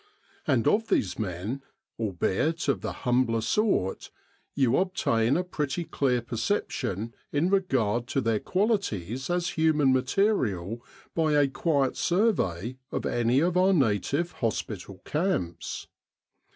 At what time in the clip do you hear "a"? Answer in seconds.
5.37-5.43, 11.33-11.47